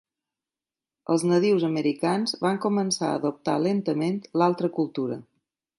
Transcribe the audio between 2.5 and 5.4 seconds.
començar a adoptar lentament l'altra cultura.